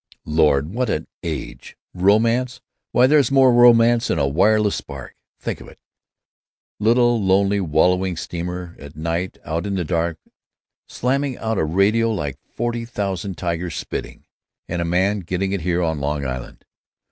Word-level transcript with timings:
"Lord! 0.25 0.69
what 0.73 0.89
an 0.89 1.05
age! 1.21 1.77
Romance—why, 1.93 3.05
there's 3.05 3.29
more 3.31 3.53
romance 3.53 4.09
in 4.09 4.17
a 4.17 4.27
wireless 4.27 4.75
spark—think 4.77 5.61
of 5.61 5.67
it, 5.67 5.77
little 6.79 7.21
lonely 7.23 7.59
wallowing 7.61 8.17
steamer, 8.17 8.75
at 8.79 8.95
night, 8.95 9.37
out 9.45 9.67
in 9.67 9.75
the 9.75 9.85
dark, 9.85 10.17
slamming 10.87 11.37
out 11.37 11.59
a 11.59 11.63
radio 11.63 12.09
like 12.09 12.39
forty 12.41 12.83
thousand 12.83 13.37
tigers 13.37 13.75
spitting—and 13.75 14.81
a 14.81 14.83
man 14.85 15.19
getting 15.19 15.51
it 15.51 15.61
here 15.61 15.83
on 15.83 15.99
Long 15.99 16.25
Island. 16.25 16.65